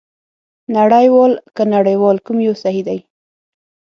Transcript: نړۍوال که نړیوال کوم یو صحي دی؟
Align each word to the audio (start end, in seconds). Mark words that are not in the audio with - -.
نړۍوال 0.77 1.31
که 1.55 1.63
نړیوال 1.75 2.17
کوم 2.25 2.37
یو 2.47 2.55
صحي 2.63 2.81
دی؟ 2.87 2.99